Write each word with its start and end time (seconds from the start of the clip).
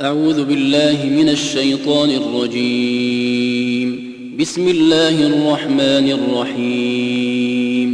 أعوذ 0.00 0.44
بالله 0.44 1.04
من 1.04 1.28
الشيطان 1.28 2.10
الرجيم. 2.10 4.14
بسم 4.40 4.68
الله 4.68 5.26
الرحمن 5.26 6.12
الرحيم. 6.12 7.90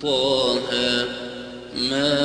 طه 0.00 0.60
ما 1.90 2.18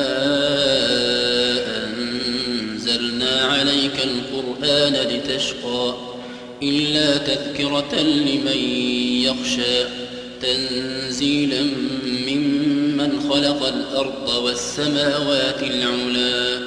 أنزلنا 1.86 3.42
عليك 3.42 3.98
القرآن 4.04 4.94
لتشقى 4.94 5.96
إلا 6.64 7.18
تذكرة 7.18 8.02
لمن 8.02 8.58
يخشى 9.24 9.86
تنزيلا 10.42 11.64
ممن 12.28 13.20
خلق 13.30 13.68
الأرض 13.68 14.44
والسماوات 14.44 15.64
العلا. 15.64 16.67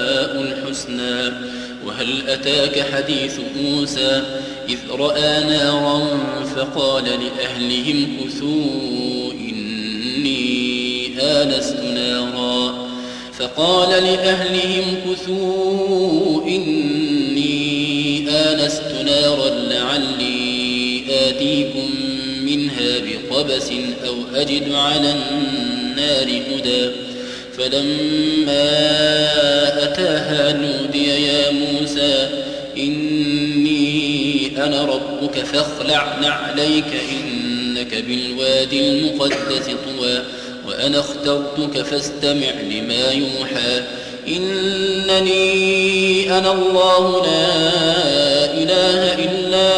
وهل 2.01 2.29
أتاك 2.29 2.85
حديث 2.93 3.39
موسى 3.61 4.23
إذ 4.69 4.77
رأى 4.91 5.43
نارا 5.43 6.07
فقال 6.55 7.03
لأهلهم 7.03 8.07
كثوا 8.23 9.31
إني 9.31 11.07
آنست 11.21 11.77
نارا 11.79 12.87
فقال 13.39 13.89
لأهلهم 13.89 14.95
كثوا 15.05 16.41
إني 16.47 18.29
آنست 18.29 18.91
نارا 19.05 19.49
لعلي 19.49 21.01
آتيكم 21.09 21.89
منها 22.45 22.99
بقبس 22.99 23.71
أو 24.07 24.15
أجد 24.35 24.73
على 24.73 25.13
النار 25.13 26.23
هدى 26.23 27.10
فلما 27.61 28.69
أتاها 29.83 30.53
نودي 30.53 31.07
يا 31.07 31.51
موسى 31.51 32.29
إني 32.77 34.51
أنا 34.57 34.85
ربك 34.85 35.39
فاخلع 35.39 36.19
نعليك 36.21 36.85
إنك 37.11 38.03
بالوادي 38.07 38.89
المقدس 38.89 39.65
طوى 39.65 40.21
وأنا 40.67 40.99
اخترتك 40.99 41.81
فاستمع 41.81 42.51
لما 42.71 43.11
يوحى. 43.11 43.81
إنني 44.27 46.37
أنا 46.37 46.51
الله 46.51 47.25
لا 47.25 47.45
إله 48.53 49.25
إلا 49.25 49.71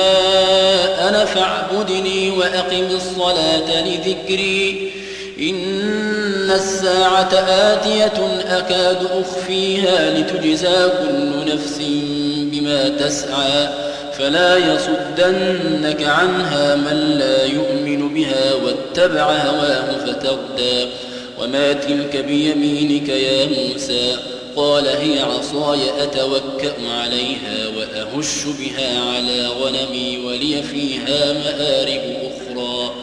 أنا 1.10 1.26
فاعبدني 1.26 2.30
وأقم 2.30 2.88
الصلاة 2.96 3.84
لذكري. 3.86 4.92
إن 5.40 6.52
الساعة 6.52 7.34
آتية 7.34 8.42
أكاد 8.48 9.08
أخفيها 9.12 10.20
لتجزى 10.20 10.90
كل 11.00 11.54
نفس 11.54 11.80
بما 12.38 12.90
تسعى. 12.90 13.70
فلا 14.18 14.58
يصدنك 14.58 16.04
عنها 16.04 16.76
من 16.76 17.16
لا 17.20 17.46
يؤمن 17.46 18.14
بها 18.14 18.54
واتبع 18.54 19.32
هواه 19.32 19.98
فتردى. 20.06 20.88
وما 21.42 21.74
تلك 21.74 22.18
بيمينك 22.18 23.10
يا 23.10 23.46
موسى؟ 23.46 24.18
قال 24.56 24.88
هي 24.88 25.20
عصاي 25.20 26.04
أتوكأ 26.04 26.74
عليها 27.02 27.68
وأهش 27.78 28.44
بها 28.60 29.02
على 29.02 29.48
غنمي 29.48 30.26
ولي 30.26 30.64
فيها 30.64 31.34
مآرب 31.34 32.02
أخرى. 32.24 33.03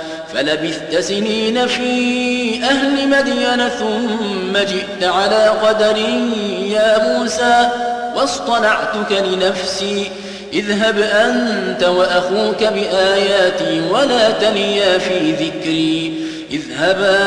فلبثت 0.33 0.99
سنين 0.99 1.67
في 1.67 2.63
أهل 2.63 3.09
مدين 3.09 3.69
ثم 3.69 4.57
جئت 4.57 5.03
على 5.03 5.47
قدر 5.47 5.97
يا 6.67 7.07
موسى 7.07 7.69
واصطنعتك 8.15 9.11
لنفسي. 9.11 10.11
اذهب 10.53 10.99
أنت 10.99 11.83
وأخوك 11.83 12.63
بآياتي 12.63 13.81
ولا 13.91 14.31
تنيا 14.31 14.97
في 14.97 15.31
ذكري. 15.31 16.13
اذهبا 16.51 17.19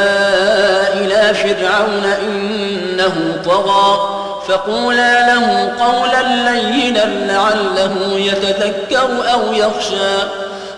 إلى 1.01 1.35
فرعون 1.35 2.05
إنه 2.29 3.37
طغى 3.45 4.21
فقولا 4.49 5.35
له 5.35 5.73
قولا 5.81 6.51
لينا 6.51 7.05
لعله 7.33 8.19
يتذكر 8.19 9.33
أو 9.33 9.53
يخشى. 9.53 10.44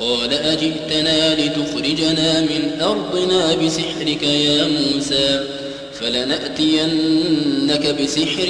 قال 0.00 0.32
أجئتنا 0.32 1.34
لتخرجنا 1.34 2.40
من 2.40 2.80
أرضنا 2.80 3.54
بسحرك 3.54 4.22
يا 4.22 4.66
موسى 4.66 5.44
فلنأتينك 6.00 7.96
بسحر 8.02 8.48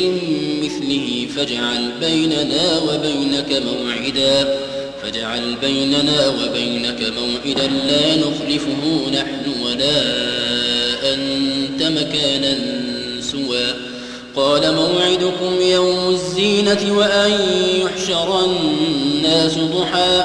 مثله 0.63 1.27
فاجعل 1.37 1.93
بيننا 2.01 2.79
وبينك 2.79 3.63
موعدا 3.67 4.59
فاجعل 5.03 5.57
بيننا 5.63 6.29
وبينك 6.29 7.01
موعدا 7.01 7.67
لا 7.67 8.17
نخلفه 8.17 9.11
نحن 9.13 9.63
ولا 9.65 10.03
أنت 11.15 11.83
مكانا 11.83 12.59
سوى. 13.21 13.67
قال 14.37 14.75
موعدكم 14.75 15.61
يوم 15.61 16.09
الزينة 16.09 16.99
وأن 16.99 17.33
يحشر 17.81 18.45
الناس 18.45 19.55
ضحى 19.55 20.25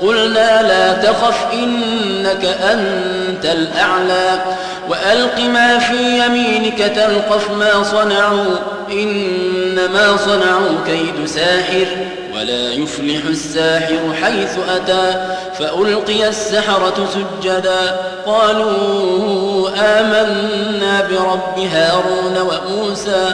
قلنا 0.00 0.62
لا 0.62 0.92
تخف 0.92 1.52
إنك 1.52 2.44
أنت 2.44 3.44
الأعلى. 3.44 4.40
وألق 4.88 5.38
ما 5.38 5.78
في 5.78 6.26
يمينك 6.26 6.78
تلقف 6.78 7.50
ما 7.50 7.82
صنعوا. 7.82 8.56
إنما 8.90 10.16
صنعوا 10.16 10.84
كيد 10.86 11.26
ساحر 11.26 11.86
ولا 12.34 12.72
يفلح 12.72 13.20
الساحر 13.28 13.98
حيث 14.22 14.58
أتى. 14.68 15.24
فألقي 15.58 16.28
السحرة 16.28 17.08
سجدا. 17.14 17.96
قالوا 18.26 19.68
آمنا 19.78 21.08
برب 21.10 21.58
هارون 21.72 22.36
وموسى. 22.38 23.32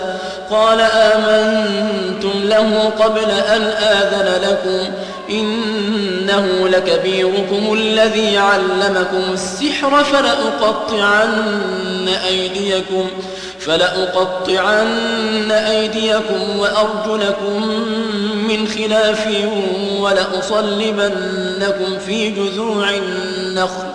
قال 0.51 0.81
آمنتم 0.81 2.33
له 2.45 2.93
قبل 2.99 3.31
أن 3.31 3.63
آذن 3.63 4.43
لكم. 4.43 4.93
إنه 5.31 6.69
لكبيركم 6.69 7.73
الذي 7.73 8.39
علمكم 8.39 9.33
السحر 9.33 10.05
فلأقطعن 10.05 12.09
أيديكم 12.29 13.09
فلأقطعن 13.61 15.51
أيديكم 15.51 16.59
وأرجلكم 16.59 17.67
من 18.49 18.69
خلاف 18.69 19.29
ولأصلبنكم 20.01 21.99
في 22.07 22.31
جذوع 22.31 22.91
النخل 22.91 23.87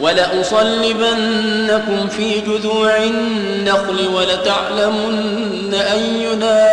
ولأصلبنكم 0.00 2.08
في 2.08 2.40
جذوع 2.40 2.96
النخل 2.96 4.08
ولتعلمن 4.14 5.74
أينا 5.74 6.68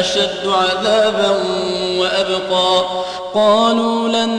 أشد 0.00 0.46
عذابا 0.46 1.30
وأبقى. 1.98 2.84
قالوا 3.34 4.08
لن 4.08 4.30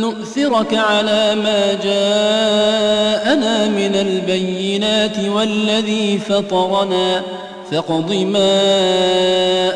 نؤثرك 0.00 0.74
على 0.74 1.34
ما 1.34 1.72
جاءنا 1.72 3.66
من 3.66 3.94
البينات 3.94 5.18
والذي 5.34 6.18
فطرنا. 6.18 7.22
فاقض 7.70 8.12
ما 8.12 8.60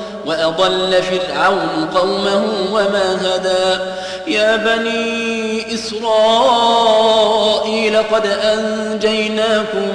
وأضل 0.25 1.03
فرعون 1.03 1.89
قومه 1.95 2.43
وما 2.71 3.17
هدى. 3.21 3.79
يا 4.27 4.55
بني 4.55 5.73
إسرائيل 5.73 7.97
قد 7.97 8.25
أنجيناكم 8.25 9.87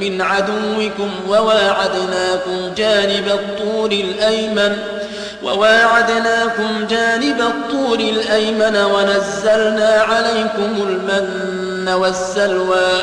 من 0.00 0.22
عدوكم 0.22 1.10
وواعدناكم 1.28 2.74
جانب 2.76 3.28
الطور 3.28 3.92
الأيمن 3.92 4.78
وواعدناكم 5.42 6.86
جانب 6.90 7.40
الطور 7.40 7.98
الأيمن 7.98 8.76
ونزلنا 8.76 10.04
عليكم 10.08 10.88
المن 10.88 11.88
والسلوى. 11.88 13.02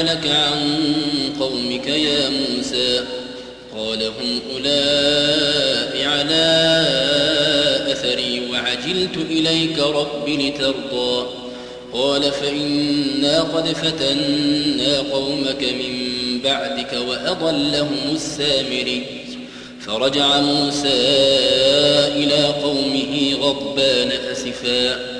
أعجلك 0.00 0.26
عن 0.26 0.78
قومك 1.40 1.86
يا 1.86 2.28
موسى؟ 2.28 3.04
قال 3.76 4.02
هم 4.02 4.40
أولئك 4.52 6.04
على 6.06 6.84
أثري 7.92 8.42
وعجلت 8.50 9.16
إليك 9.30 9.78
رب 9.78 10.28
لترضى. 10.28 11.26
قال 11.92 12.22
فإنا 12.32 13.40
قد 13.40 13.66
فتنا 13.66 14.98
قومك 15.12 15.62
من 15.62 15.94
بعدك 16.44 16.92
وأضلهم 17.08 18.14
السامري 18.14 19.06
فرجع 19.86 20.40
موسى 20.40 20.88
إلى 22.16 22.44
قومه 22.44 23.34
غضبان 23.40 24.12
أسفا. 24.32 25.19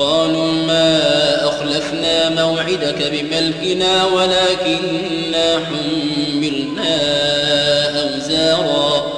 قالوا 0.00 0.52
ما 0.52 0.98
أخلفنا 1.48 2.30
موعدك 2.30 3.12
بملكنا 3.12 4.04
ولكننا 4.06 5.66
حملنا 5.66 6.96
أوزارا 8.00 9.12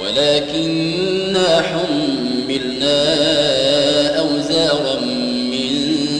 ولكننا 0.00 1.62
حملنا 1.62 2.98
أوزارا 4.18 5.00
من 5.50 5.68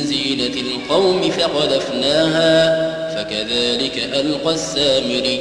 زينة 0.04 0.60
القوم 0.60 1.30
فقذفناها 1.30 2.84
فكذلك 3.14 3.98
ألقى 4.14 4.54
السامري. 4.54 5.40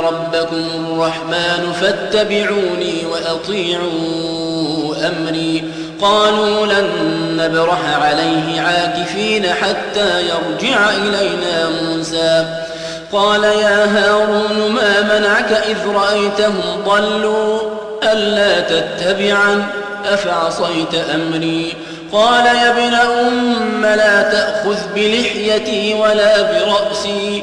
ربكم 0.00 0.64
الرحمن 0.86 1.72
فاتبعوني 1.80 3.06
وأطيعوا 3.12 4.94
أمري. 5.06 5.64
قالوا 6.02 6.66
لن 6.66 6.88
نبرح 7.36 7.80
عليه 8.02 8.60
عاكفين 8.60 9.46
حتى 9.46 10.22
يرجع 10.22 10.90
إلينا 10.90 11.68
موسى. 11.82 12.60
قال 13.12 13.44
يا 13.44 13.84
هارون 13.84 14.72
ما 14.72 15.18
منعك 15.18 15.52
إذ 15.52 15.86
رأيتهم 15.94 16.84
ضلوا؟ 16.86 17.60
ألا 18.12 18.60
تتبعا 18.60 19.66
أفعصيت 20.06 20.94
أمري. 21.14 21.74
قال 22.12 22.46
يا 22.46 22.70
ابن 22.70 22.94
أم 22.94 23.82
لا 23.82 24.22
تأخذ 24.22 24.78
بلحيتي 24.94 25.94
ولا 25.94 26.42
برأسي. 26.42 27.42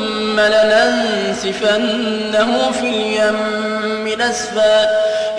ثم 0.31 0.39
لننسفنه 0.39 1.91
في 2.71 2.87
اليم 2.87 4.21
نسفا. 4.21 4.89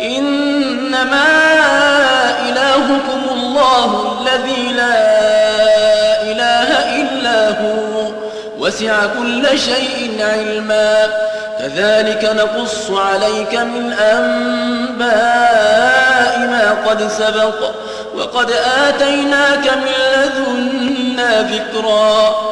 إنما 0.00 1.24
إلهكم 2.48 3.22
الله 3.32 4.18
الذي 4.20 4.72
لا 4.72 5.12
إله 6.22 6.68
إلا 7.02 7.48
هو. 7.48 8.12
وسع 8.58 9.06
كل 9.18 9.58
شيء 9.58 10.16
علما. 10.20 11.06
كذلك 11.58 12.24
نقص 12.24 12.90
عليك 12.90 13.54
من 13.54 13.92
أنباء 13.92 15.08
ما 16.38 16.76
قد 16.86 17.08
سبق. 17.08 17.70
وقد 18.16 18.50
آتيناك 18.88 19.72
من 19.76 19.92
لدنا 20.16 21.42
ذكرا. 21.42 22.51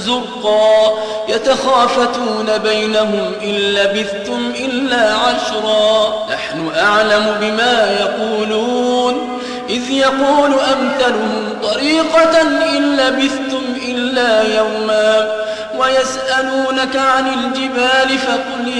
زرقا 0.00 0.98
يتخافتون 1.28 2.58
بينهم 2.58 3.32
إن 3.42 3.54
لبثتم 3.54 4.52
إلا 4.56 5.14
عشرا. 5.14 6.26
نحن 6.32 6.70
أعلم 6.78 7.36
بما 7.40 7.96
يقولون. 8.00 9.40
إذ 9.68 9.90
يقول 9.90 10.52
أمثلهم 10.52 11.58
طريقة 11.62 12.40
إن 12.42 12.96
لبثتم 12.96 13.62
إلا 13.88 14.56
يوما 14.58 15.32
ويسألونك 15.78 16.96
عن 16.96 17.26
الجبال 17.28 18.18
فقل 18.18 18.72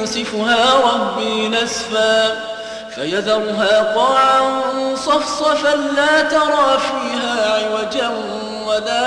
ينسفها 0.00 0.74
ربي 0.74 1.48
نسفا. 1.48 2.32
فيذرها 2.94 3.94
قاعا 3.96 4.62
صفصفا 4.94 5.76
لا 5.96 6.22
ترى 6.22 6.78
فيها 6.78 7.58
عوجا 7.58 8.10
ولا 8.66 9.06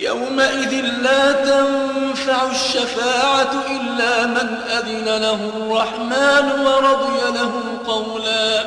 يومئذ 0.00 0.84
لا 1.02 1.32
تنفع 1.32 2.50
الشفاعة 2.50 3.50
إلا 3.70 4.26
من 4.26 4.58
أذن 4.78 5.04
له 5.04 5.50
الرحمن 5.56 6.66
ورضي 6.66 7.38
له 7.38 7.52
قولا. 7.86 8.64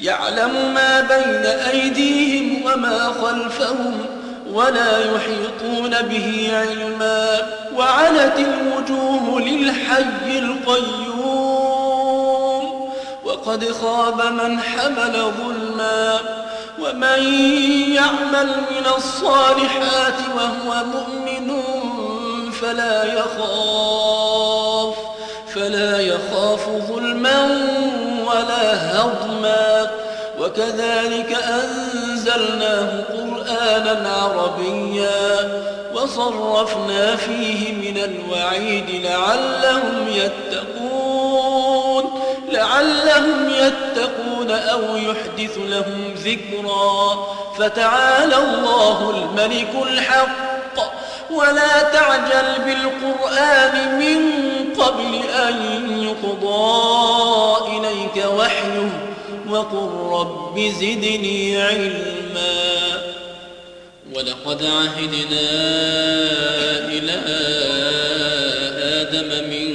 يعلم 0.00 0.74
ما 0.74 1.00
بين 1.00 1.46
أيديهم 1.46 2.64
وما 2.64 3.12
خلفهم 3.22 4.06
ولا 4.52 4.98
يحيطون 4.98 6.02
به 6.02 6.50
علما. 6.52 7.38
وعنت 7.76 8.38
الوجوه 8.38 9.40
للحي 9.40 10.38
القيوم. 10.38 11.14
وقد 13.24 13.72
خاب 13.72 14.22
من 14.32 14.60
حمل 14.60 15.32
ظلما. 15.38 16.43
ومن 16.78 17.22
يعمل 17.94 18.46
من 18.46 18.86
الصالحات 18.96 20.18
وهو 20.36 20.84
مؤمن 20.84 21.62
فلا 22.52 23.04
يخاف 23.04 24.94
فلا 25.54 26.00
يخاف 26.00 26.68
ظلما 26.88 27.40
ولا 28.26 28.66
هضما. 29.00 29.90
وكذلك 30.40 31.32
أنزلناه 31.32 33.02
قرآنا 33.02 34.08
عربيا 34.08 35.62
وصرفنا 35.94 37.16
فيه 37.16 37.72
من 37.72 37.98
الوعيد 37.98 38.90
لعلهم 39.04 40.08
يتقون 40.08 42.04
لعلهم 42.52 43.50
يتقون. 43.50 44.33
أو 44.50 44.96
يحدث 44.96 45.58
لهم 45.58 46.14
ذكرا 46.14 47.26
فتعالى 47.58 48.36
الله 48.36 49.10
الملك 49.10 49.72
الحق. 49.82 50.54
ولا 51.30 51.82
تعجل 51.82 52.64
بالقرآن 52.64 53.98
من 53.98 54.18
قبل 54.82 55.14
أن 55.28 55.56
يقضى 56.02 57.56
إليك 57.76 58.24
وحيه 58.26 59.14
وقل 59.48 59.88
رب 60.18 60.58
زدني 60.58 61.62
علما. 61.62 63.02
ولقد 64.14 64.64
عهدنا 64.64 65.48
إلى 66.88 67.16
آدم 69.00 69.30
من 69.50 69.68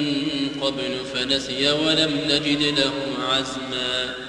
قبل 0.64 0.92
فنسي 1.14 1.72
ولم 1.72 2.20
نجد 2.26 2.62
له 2.80 2.94
عزما. 3.32 4.29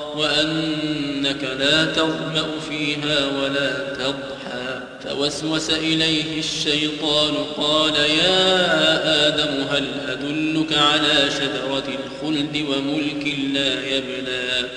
وأنك 0.15 1.43
لا 1.59 1.85
تظمأ 1.85 2.45
فيها 2.69 3.27
ولا 3.41 3.95
تضحى. 3.95 4.81
فوسوس 5.03 5.69
إليه 5.69 6.39
الشيطان 6.39 7.33
قال 7.57 7.95
يا 7.95 9.27
آدم 9.27 9.67
هل 9.71 9.85
أدلك 10.07 10.77
على 10.77 11.31
شجرة 11.31 11.83
الخلد 11.87 12.65
وملك 12.69 13.35
لا 13.53 13.85
يبلى 13.87 14.69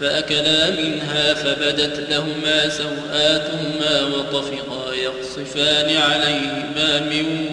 فأكلا 0.00 0.70
منها 0.70 1.34
فبدت 1.34 2.10
لهما 2.10 2.68
سوآتهما 2.68 4.02
وطفقا 4.06 4.94
يقصفان 4.94 5.96
عليهما 5.96 7.00
من 7.00 7.46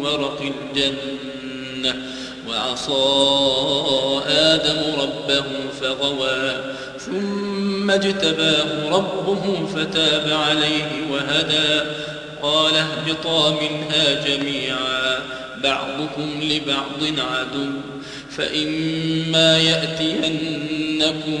ورق 0.00 0.40
الجنة. 0.42 1.94
وعصى 2.48 2.92
آدم 4.26 5.00
ربه 5.00 5.44
فغوى. 5.80 6.74
ثم 6.98 7.90
اجتباه 7.90 8.90
ربه 8.90 9.66
فتاب 9.66 10.32
عليه 10.32 10.88
وهدى. 11.10 11.90
قال 12.42 12.74
اهبطا 12.74 13.50
منها 13.50 14.26
جميعا 14.26 15.18
بعضكم 15.64 16.40
لبعض 16.42 17.20
عدو. 17.30 17.70
فإما 18.36 19.58
يأتينكم 19.58 21.40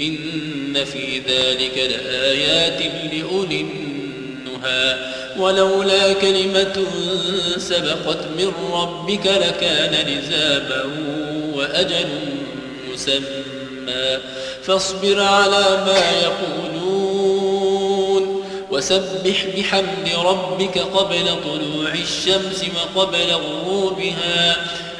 إن 0.00 0.84
في 0.84 1.18
ذلك 1.18 1.78
لآيات 1.78 2.80
لأولي 3.12 3.60
النهى. 3.60 4.98
ولولا 5.38 6.12
كلمة 6.12 6.86
سبقت 7.56 8.18
من 8.38 8.52
ربك 8.72 9.26
لكان 9.26 10.06
لزابا 10.08 10.84
وأجل 11.54 12.08
مسمى. 12.92 14.18
فاصبر 14.62 15.20
على 15.20 15.84
ما 15.86 16.10
يقولون 16.22 17.46
وسبح 18.70 19.46
بحمد 19.56 20.08
ربك 20.24 20.78
قبل 20.78 21.26
طلوع 21.44 21.92
الشمس 21.92 22.64
وقبل 22.96 23.30
غروبها. 23.32 24.56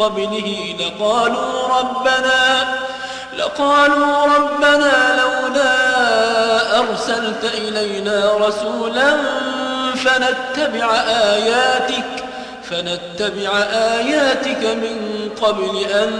قبله 0.00 0.74
لقالوا 0.80 1.68
ربنا 1.78 2.68
لقالوا 3.38 4.24
ربنا 4.36 5.20
لولا 5.20 5.74
أرسلت 6.78 7.44
إلينا 7.54 8.32
رسولا 8.36 9.16
فنتبع 9.94 10.94
آياتك 11.08 12.24
فنتبع 12.70 13.50
آياتك 13.72 14.64
من 14.64 14.96
قبل 15.42 15.76
أن 15.78 16.10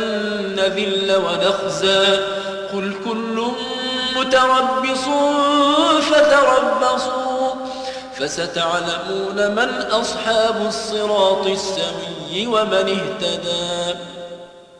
نذل 0.56 1.16
ونخزى. 1.16 2.06
قل 2.72 2.94
كل 3.04 3.46
متربص 4.16 5.04
فتربصوا 6.10 7.29
فستعلمون 8.20 9.50
من 9.54 9.68
أصحاب 9.90 10.66
الصراط 10.66 11.46
السوي 11.46 12.46
ومن 12.46 12.72
اهتدى 12.98 13.98